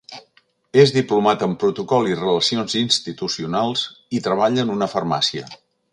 [0.83, 3.85] És diplomat en Protocol i Relacions Institucionals
[4.19, 5.47] i treballa en una farmàcia.